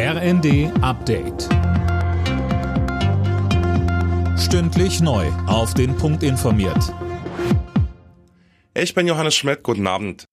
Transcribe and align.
RND 0.00 0.70
Update. 0.80 1.48
Stündlich 4.38 5.00
neu. 5.00 5.26
Auf 5.48 5.74
den 5.74 5.96
Punkt 5.96 6.22
informiert. 6.22 6.94
Ich 8.74 8.94
bin 8.94 9.08
Johannes 9.08 9.34
Schmidt. 9.34 9.64
Guten 9.64 9.88
Abend. 9.88 10.24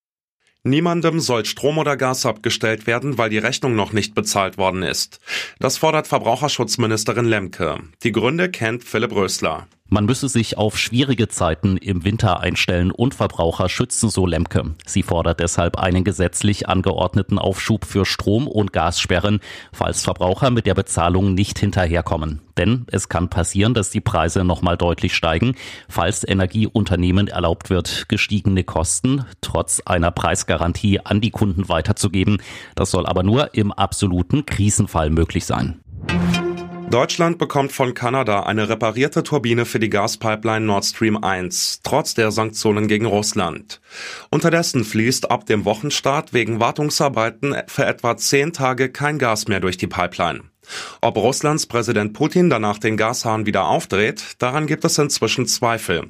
Niemandem 0.63 1.19
soll 1.19 1.45
Strom 1.45 1.79
oder 1.79 1.97
Gas 1.97 2.27
abgestellt 2.27 2.85
werden, 2.85 3.17
weil 3.17 3.31
die 3.31 3.39
Rechnung 3.39 3.75
noch 3.75 3.91
nicht 3.91 4.13
bezahlt 4.13 4.59
worden 4.59 4.83
ist. 4.83 5.19
Das 5.57 5.79
fordert 5.79 6.05
Verbraucherschutzministerin 6.05 7.25
Lemke. 7.25 7.79
Die 8.03 8.11
Gründe 8.11 8.51
kennt 8.51 8.83
Philipp 8.83 9.15
Rösler. 9.15 9.67
Man 9.87 10.05
müsse 10.05 10.29
sich 10.29 10.57
auf 10.57 10.79
schwierige 10.79 11.27
Zeiten 11.27 11.77
im 11.77 12.03
Winter 12.03 12.39
einstellen 12.39 12.89
und 12.89 13.13
Verbraucher 13.13 13.69
schützen, 13.69 14.09
so 14.09 14.25
Lemke. 14.25 14.73
Sie 14.83 15.03
fordert 15.03 15.39
deshalb 15.39 15.77
einen 15.77 16.03
gesetzlich 16.03 16.67
angeordneten 16.67 17.37
Aufschub 17.37 17.85
für 17.85 18.03
Strom- 18.03 18.47
und 18.47 18.73
Gassperren, 18.73 19.41
falls 19.71 20.03
Verbraucher 20.03 20.49
mit 20.49 20.65
der 20.65 20.73
Bezahlung 20.73 21.35
nicht 21.35 21.59
hinterherkommen. 21.59 22.41
Denn 22.57 22.87
es 22.89 23.09
kann 23.09 23.29
passieren, 23.29 23.75
dass 23.75 23.91
die 23.91 24.01
Preise 24.01 24.43
nochmal 24.43 24.75
deutlich 24.75 25.13
steigen, 25.13 25.53
falls 25.87 26.27
Energieunternehmen 26.27 27.27
erlaubt 27.27 27.69
wird, 27.69 28.09
gestiegene 28.09 28.63
Kosten 28.63 29.25
trotz 29.41 29.81
einer 29.85 30.09
Preisgarantie 30.09 30.99
an 31.01 31.21
die 31.21 31.31
Kunden 31.31 31.69
weiterzugeben. 31.69 32.41
Das 32.73 32.89
soll 32.89 33.05
aber 33.05 33.21
nur 33.21 33.53
im 33.53 33.71
absoluten 33.71 34.47
Krisenfall 34.47 35.11
möglich 35.11 35.45
sein. 35.45 35.79
Deutschland 36.89 37.39
bekommt 37.39 37.71
von 37.71 37.93
Kanada 37.93 38.41
eine 38.43 38.69
reparierte 38.69 39.23
Turbine 39.23 39.65
für 39.65 39.79
die 39.79 39.89
Gaspipeline 39.89 40.65
Nord 40.65 40.85
Stream 40.85 41.17
1, 41.17 41.81
trotz 41.83 42.13
der 42.13 42.31
Sanktionen 42.31 42.87
gegen 42.87 43.05
Russland. 43.05 43.81
Unterdessen 44.29 44.85
fließt 44.85 45.31
ab 45.31 45.45
dem 45.45 45.65
Wochenstart 45.65 46.33
wegen 46.33 46.59
Wartungsarbeiten 46.59 47.55
für 47.67 47.85
etwa 47.85 48.15
zehn 48.17 48.53
Tage 48.53 48.89
kein 48.89 49.17
Gas 49.17 49.47
mehr 49.47 49.59
durch 49.59 49.77
die 49.77 49.87
Pipeline. 49.87 50.43
Ob 51.01 51.17
Russlands 51.17 51.65
Präsident 51.65 52.13
Putin 52.13 52.49
danach 52.49 52.79
den 52.79 52.97
Gashahn 52.97 53.45
wieder 53.45 53.67
aufdreht, 53.67 54.23
daran 54.39 54.67
gibt 54.67 54.85
es 54.85 54.97
inzwischen 54.97 55.47
Zweifel. 55.47 56.07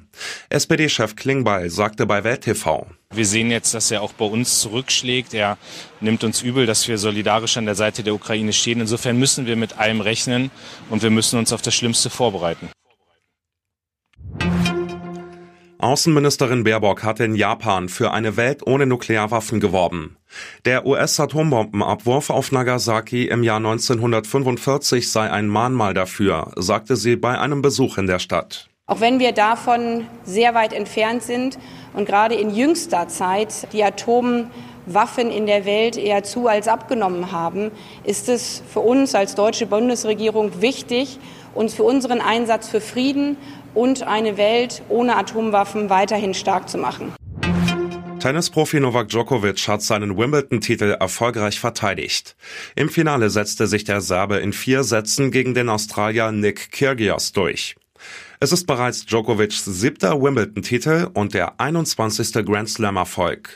SPD-Chef 0.50 1.16
Klingbeil 1.16 1.70
sagte 1.70 2.06
bei 2.06 2.24
Welt. 2.24 2.46
Wir 2.46 3.26
sehen 3.26 3.50
jetzt, 3.50 3.74
dass 3.74 3.92
er 3.92 4.02
auch 4.02 4.14
bei 4.14 4.26
uns 4.26 4.60
zurückschlägt. 4.60 5.34
Er 5.34 5.58
nimmt 6.02 6.24
uns 6.24 6.42
übel, 6.42 6.66
dass 6.66 6.88
wir 6.88 6.98
solidarisch 6.98 7.58
an 7.58 7.66
der 7.66 7.76
Seite 7.76 8.04
der 8.04 8.14
Ukraine 8.14 8.54
stehen. 8.54 8.82
Insofern 8.82 9.18
müssen 9.18 9.46
wir 9.48 9.56
mit 9.56 9.78
allem 9.78 10.02
rechnen 10.02 10.52
und 10.90 11.02
wir 11.02 11.10
müssen 11.10 11.40
uns 11.40 11.54
auf 11.54 11.62
das 11.62 11.74
Schlimmste 11.74 12.10
vorbereiten. 12.10 12.70
Außenministerin 15.86 16.64
Baerbock 16.64 17.04
hat 17.04 17.20
in 17.20 17.36
Japan 17.36 17.90
für 17.90 18.12
eine 18.12 18.38
Welt 18.38 18.66
ohne 18.66 18.88
Nuklearwaffen 18.88 19.60
geworben. 19.60 20.18
Der 20.66 20.88
US-Atombombenabwurf 20.88 22.32
auf 22.32 22.52
Nagasaki 22.52 23.28
im 23.28 23.44
Jahr 23.44 23.58
1945 23.58 25.12
sei 25.12 25.30
ein 25.30 25.48
Mahnmal 25.48 25.94
dafür, 25.94 26.54
sagte 26.56 26.96
sie 26.96 27.16
bei 27.16 27.38
einem 27.38 27.62
Besuch 27.62 28.00
in 28.00 28.08
der 28.08 28.18
Stadt. 28.18 28.68
Auch 28.88 29.00
wenn 29.00 29.20
wir 29.20 29.32
davon 29.32 30.08
sehr 30.24 30.56
weit 30.56 30.74
entfernt 30.74 31.22
sind 31.22 31.60
und 31.94 32.08
gerade 32.08 32.34
in 32.34 32.50
jüngster 32.50 33.08
Zeit 33.08 33.72
die 33.72 33.84
Atomwaffen 34.86 35.32
in 35.32 35.46
der 35.46 35.66
Welt 35.66 35.98
eher 35.98 36.24
zu 36.24 36.48
als 36.48 36.68
abgenommen 36.68 37.32
haben, 37.32 37.72
ist 38.04 38.30
es 38.30 38.62
für 38.72 38.80
uns 38.80 39.16
als 39.16 39.36
deutsche 39.36 39.66
Bundesregierung 39.66 40.62
wichtig, 40.62 41.20
uns 41.54 41.74
für 41.74 41.84
unseren 41.84 42.22
Einsatz 42.22 42.70
für 42.70 42.82
Frieden 42.82 43.38
und 43.74 44.04
eine 44.04 44.38
Welt 44.38 44.82
ohne 44.90 45.16
Atomwaffen 45.16 45.90
weiterhin 45.90 46.34
stark 46.34 46.70
zu 46.70 46.78
machen. 46.78 47.14
Tennisprofi 48.20 48.80
Novak 48.80 49.10
Djokovic 49.10 49.68
hat 49.68 49.84
seinen 49.84 50.18
Wimbledon-Titel 50.18 50.96
erfolgreich 51.00 51.60
verteidigt. 51.60 52.36
Im 52.76 52.90
Finale 52.90 53.30
setzte 53.30 53.68
sich 53.68 53.84
der 53.84 54.02
Serbe 54.02 54.38
in 54.38 54.52
vier 54.52 54.84
Sätzen 54.84 55.30
gegen 55.30 55.54
den 55.54 55.70
Australier 55.70 56.32
Nick 56.32 56.72
Kyrgios 56.72 57.34
durch. 57.34 57.76
Es 58.40 58.52
ist 58.52 58.66
bereits 58.66 59.06
Djokovics 59.06 59.66
siebter 59.66 60.22
Wimbledon-Titel 60.22 61.10
und 61.14 61.34
der 61.34 61.60
21. 61.60 62.46
Grand 62.46 62.70
Slam-Erfolg. 62.70 63.56